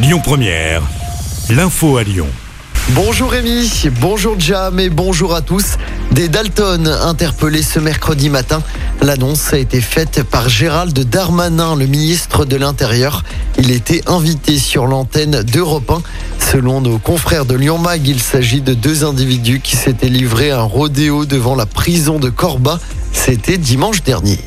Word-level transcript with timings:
Lyon 0.00 0.20
Première, 0.22 0.82
l'info 1.50 1.96
à 1.96 2.04
Lyon. 2.04 2.28
Bonjour 2.90 3.32
Rémi, 3.32 3.68
bonjour 4.00 4.38
Jam 4.38 4.78
et 4.78 4.90
bonjour 4.90 5.34
à 5.34 5.42
tous. 5.42 5.76
Des 6.12 6.28
Dalton 6.28 6.86
interpellés 6.86 7.62
ce 7.62 7.80
mercredi 7.80 8.30
matin. 8.30 8.62
L'annonce 9.02 9.52
a 9.52 9.58
été 9.58 9.80
faite 9.80 10.22
par 10.22 10.48
Gérald 10.48 10.96
Darmanin, 10.96 11.74
le 11.74 11.86
ministre 11.86 12.44
de 12.44 12.54
l'Intérieur. 12.54 13.24
Il 13.58 13.72
était 13.72 14.08
invité 14.08 14.58
sur 14.58 14.86
l'antenne 14.86 15.42
d'Europe 15.42 15.90
1. 15.90 16.02
Selon 16.52 16.80
nos 16.80 16.98
confrères 16.98 17.44
de 17.44 17.56
Lyon 17.56 17.78
Mag, 17.78 18.06
il 18.06 18.20
s'agit 18.20 18.60
de 18.60 18.74
deux 18.74 19.04
individus 19.04 19.58
qui 19.58 19.74
s'étaient 19.74 20.08
livrés 20.08 20.52
à 20.52 20.60
un 20.60 20.62
rodéo 20.62 21.24
devant 21.24 21.56
la 21.56 21.66
prison 21.66 22.20
de 22.20 22.30
Corba. 22.30 22.78
C'était 23.12 23.58
dimanche 23.58 24.04
dernier. 24.04 24.38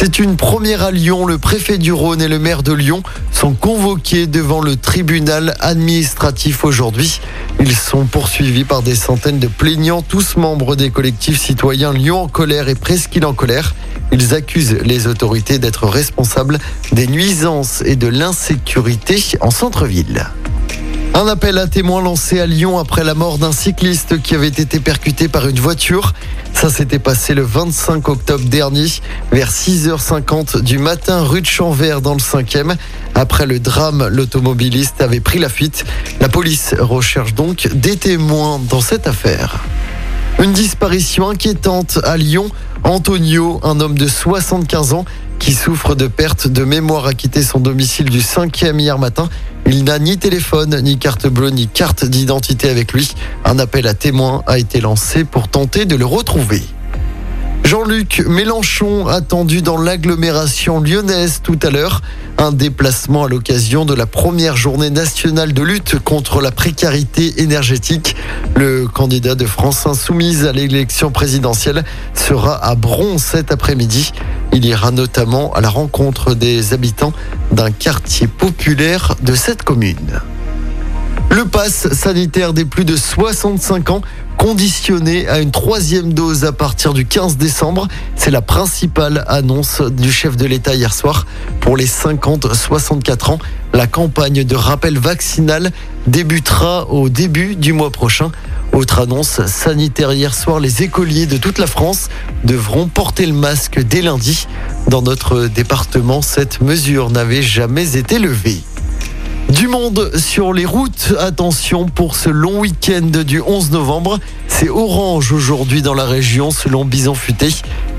C'est 0.00 0.20
une 0.20 0.36
première 0.36 0.84
à 0.84 0.92
Lyon. 0.92 1.26
Le 1.26 1.38
préfet 1.38 1.76
du 1.76 1.92
Rhône 1.92 2.22
et 2.22 2.28
le 2.28 2.38
maire 2.38 2.62
de 2.62 2.72
Lyon 2.72 3.02
sont 3.38 3.54
convoqués 3.54 4.26
devant 4.26 4.60
le 4.60 4.74
tribunal 4.74 5.54
administratif 5.60 6.64
aujourd'hui. 6.64 7.20
Ils 7.60 7.76
sont 7.76 8.04
poursuivis 8.04 8.64
par 8.64 8.82
des 8.82 8.96
centaines 8.96 9.38
de 9.38 9.46
plaignants, 9.46 10.02
tous 10.02 10.36
membres 10.36 10.74
des 10.74 10.90
collectifs 10.90 11.40
citoyens 11.40 11.92
Lyon 11.92 12.22
en 12.22 12.26
colère 12.26 12.68
et 12.68 12.74
Presqu'île 12.74 13.24
en 13.24 13.34
colère. 13.34 13.76
Ils 14.10 14.34
accusent 14.34 14.78
les 14.82 15.06
autorités 15.06 15.60
d'être 15.60 15.86
responsables 15.86 16.58
des 16.90 17.06
nuisances 17.06 17.80
et 17.82 17.94
de 17.94 18.08
l'insécurité 18.08 19.22
en 19.40 19.52
centre-ville. 19.52 20.26
Un 21.14 21.26
appel 21.26 21.58
à 21.58 21.66
témoins 21.66 22.00
lancé 22.00 22.38
à 22.38 22.46
Lyon 22.46 22.78
après 22.78 23.02
la 23.02 23.14
mort 23.14 23.38
d'un 23.38 23.50
cycliste 23.50 24.22
qui 24.22 24.36
avait 24.36 24.46
été 24.46 24.78
percuté 24.78 25.26
par 25.26 25.48
une 25.48 25.58
voiture. 25.58 26.12
Ça 26.54 26.70
s'était 26.70 27.00
passé 27.00 27.34
le 27.34 27.42
25 27.42 28.08
octobre 28.08 28.44
dernier, 28.44 28.86
vers 29.32 29.50
6h50 29.50 30.60
du 30.60 30.78
matin, 30.78 31.22
rue 31.22 31.40
de 31.40 31.46
Champvert 31.46 32.02
dans 32.02 32.14
le 32.14 32.20
5e. 32.20 32.76
Après 33.18 33.46
le 33.46 33.58
drame, 33.58 34.06
l'automobiliste 34.06 35.00
avait 35.00 35.18
pris 35.18 35.40
la 35.40 35.48
fuite. 35.48 35.84
La 36.20 36.28
police 36.28 36.76
recherche 36.78 37.34
donc 37.34 37.68
des 37.74 37.96
témoins 37.96 38.60
dans 38.70 38.80
cette 38.80 39.08
affaire. 39.08 39.64
Une 40.40 40.52
disparition 40.52 41.28
inquiétante 41.28 41.98
à 42.04 42.16
Lyon. 42.16 42.48
Antonio, 42.84 43.58
un 43.64 43.80
homme 43.80 43.98
de 43.98 44.06
75 44.06 44.92
ans, 44.92 45.04
qui 45.40 45.52
souffre 45.52 45.96
de 45.96 46.06
perte 46.06 46.46
de 46.46 46.62
mémoire, 46.62 47.06
a 47.06 47.14
quitté 47.14 47.42
son 47.42 47.58
domicile 47.58 48.08
du 48.08 48.20
5e 48.20 48.78
hier 48.78 49.00
matin. 49.00 49.28
Il 49.66 49.82
n'a 49.82 49.98
ni 49.98 50.16
téléphone, 50.16 50.80
ni 50.80 50.96
carte 50.96 51.26
bleue, 51.26 51.50
ni 51.50 51.66
carte 51.66 52.04
d'identité 52.04 52.70
avec 52.70 52.92
lui. 52.92 53.16
Un 53.44 53.58
appel 53.58 53.88
à 53.88 53.94
témoins 53.94 54.44
a 54.46 54.60
été 54.60 54.80
lancé 54.80 55.24
pour 55.24 55.48
tenter 55.48 55.86
de 55.86 55.96
le 55.96 56.06
retrouver. 56.06 56.62
Jean-Luc 57.88 58.22
Mélenchon 58.26 59.06
attendu 59.06 59.62
dans 59.62 59.78
l'agglomération 59.78 60.78
lyonnaise 60.78 61.40
tout 61.42 61.58
à 61.62 61.70
l'heure. 61.70 62.02
Un 62.36 62.52
déplacement 62.52 63.24
à 63.24 63.28
l'occasion 63.28 63.86
de 63.86 63.94
la 63.94 64.04
première 64.04 64.58
journée 64.58 64.90
nationale 64.90 65.54
de 65.54 65.62
lutte 65.62 65.98
contre 65.98 66.42
la 66.42 66.50
précarité 66.50 67.40
énergétique. 67.40 68.14
Le 68.56 68.86
candidat 68.86 69.34
de 69.34 69.46
France 69.46 69.86
Insoumise 69.86 70.44
à 70.44 70.52
l'élection 70.52 71.10
présidentielle 71.10 71.82
sera 72.12 72.62
à 72.62 72.74
Bron 72.74 73.16
cet 73.16 73.52
après-midi. 73.52 74.12
Il 74.52 74.66
ira 74.66 74.90
notamment 74.90 75.54
à 75.54 75.62
la 75.62 75.70
rencontre 75.70 76.34
des 76.34 76.74
habitants 76.74 77.14
d'un 77.52 77.70
quartier 77.70 78.26
populaire 78.26 79.14
de 79.22 79.34
cette 79.34 79.62
commune. 79.62 80.20
Le 81.30 81.44
pass 81.44 81.92
sanitaire 81.92 82.54
des 82.54 82.64
plus 82.64 82.86
de 82.86 82.96
65 82.96 83.90
ans 83.90 84.00
conditionné 84.38 85.28
à 85.28 85.40
une 85.40 85.50
troisième 85.50 86.14
dose 86.14 86.44
à 86.44 86.52
partir 86.52 86.94
du 86.94 87.04
15 87.04 87.36
décembre. 87.36 87.86
C'est 88.16 88.30
la 88.30 88.40
principale 88.40 89.24
annonce 89.28 89.82
du 89.82 90.10
chef 90.10 90.36
de 90.36 90.46
l'État 90.46 90.74
hier 90.74 90.94
soir. 90.94 91.26
Pour 91.60 91.76
les 91.76 91.86
50-64 91.86 93.32
ans, 93.32 93.38
la 93.74 93.86
campagne 93.86 94.42
de 94.42 94.56
rappel 94.56 94.98
vaccinal 94.98 95.70
débutera 96.06 96.88
au 96.88 97.10
début 97.10 97.56
du 97.56 97.74
mois 97.74 97.90
prochain. 97.90 98.32
Autre 98.72 99.00
annonce 99.00 99.44
sanitaire 99.46 100.12
hier 100.12 100.34
soir, 100.34 100.60
les 100.60 100.82
écoliers 100.82 101.26
de 101.26 101.36
toute 101.36 101.58
la 101.58 101.66
France 101.66 102.08
devront 102.44 102.86
porter 102.88 103.26
le 103.26 103.34
masque 103.34 103.80
dès 103.80 104.00
lundi. 104.00 104.46
Dans 104.88 105.02
notre 105.02 105.46
département, 105.46 106.22
cette 106.22 106.62
mesure 106.62 107.10
n'avait 107.10 107.42
jamais 107.42 107.96
été 107.96 108.18
levée. 108.18 108.62
Du 109.50 109.66
monde 109.66 110.10
sur 110.16 110.52
les 110.52 110.66
routes. 110.66 111.14
Attention 111.18 111.86
pour 111.86 112.16
ce 112.16 112.28
long 112.28 112.60
week-end 112.60 113.22
du 113.24 113.40
11 113.40 113.70
novembre. 113.70 114.18
C'est 114.46 114.68
orange 114.68 115.32
aujourd'hui 115.32 115.80
dans 115.80 115.94
la 115.94 116.04
région 116.04 116.50
selon 116.50 116.84
Bison 116.84 117.14
Futé. 117.14 117.48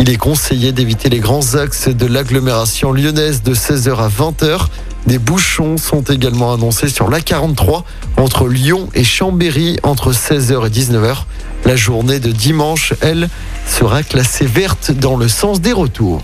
Il 0.00 0.10
est 0.10 0.16
conseillé 0.16 0.72
d'éviter 0.72 1.08
les 1.08 1.20
grands 1.20 1.54
axes 1.54 1.88
de 1.88 2.06
l'agglomération 2.06 2.90
lyonnaise 2.90 3.42
de 3.44 3.54
16h 3.54 3.96
à 3.96 4.08
20h. 4.08 4.66
Des 5.06 5.18
bouchons 5.18 5.76
sont 5.76 6.02
également 6.02 6.52
annoncés 6.52 6.88
sur 6.88 7.08
l'A43 7.08 7.84
entre 8.16 8.48
Lyon 8.48 8.88
et 8.94 9.04
Chambéry 9.04 9.78
entre 9.84 10.12
16h 10.12 10.66
et 10.66 10.70
19h. 10.70 11.24
La 11.64 11.76
journée 11.76 12.18
de 12.18 12.32
dimanche, 12.32 12.92
elle, 13.00 13.28
sera 13.68 14.02
classée 14.02 14.46
verte 14.46 14.90
dans 14.90 15.16
le 15.16 15.28
sens 15.28 15.60
des 15.60 15.72
retours. 15.72 16.22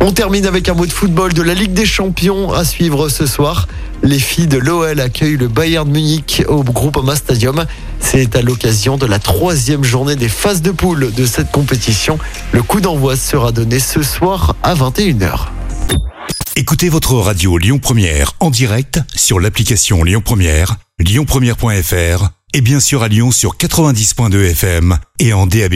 On 0.00 0.12
termine 0.12 0.46
avec 0.46 0.68
un 0.68 0.74
mot 0.74 0.86
de 0.86 0.92
football 0.92 1.32
de 1.32 1.42
la 1.42 1.54
Ligue 1.54 1.72
des 1.72 1.86
Champions 1.86 2.52
à 2.52 2.64
suivre 2.64 3.08
ce 3.08 3.26
soir. 3.26 3.68
Les 4.02 4.18
filles 4.18 4.48
de 4.48 4.58
l'OL 4.58 4.98
accueillent 5.00 5.36
le 5.36 5.48
Bayern 5.48 5.88
Munich 5.88 6.42
au 6.48 6.64
Groupama 6.64 7.14
Stadium. 7.14 7.64
C'est 8.00 8.34
à 8.34 8.42
l'occasion 8.42 8.96
de 8.96 9.06
la 9.06 9.18
troisième 9.18 9.84
journée 9.84 10.16
des 10.16 10.28
phases 10.28 10.60
de 10.60 10.72
poule 10.72 11.12
de 11.14 11.24
cette 11.24 11.52
compétition. 11.52 12.18
Le 12.52 12.62
coup 12.62 12.80
d'envoi 12.80 13.16
sera 13.16 13.52
donné 13.52 13.78
ce 13.78 14.02
soir 14.02 14.56
à 14.62 14.74
21h. 14.74 15.46
Écoutez 16.56 16.88
votre 16.88 17.14
radio 17.14 17.56
Lyon 17.56 17.78
Première 17.78 18.32
en 18.40 18.50
direct 18.50 19.00
sur 19.14 19.40
l'application 19.40 20.04
Lyon 20.04 20.20
Première, 20.22 20.76
lyonpremière.fr 20.98 22.28
et 22.54 22.60
bien 22.60 22.80
sûr 22.80 23.02
à 23.02 23.08
Lyon 23.08 23.30
sur 23.30 23.56
90.2 23.56 24.50
FM 24.50 24.98
et 25.18 25.32
en 25.32 25.46
DAB+. 25.46 25.74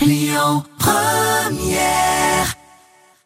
Lyon 0.00 0.64
Première 0.78 2.07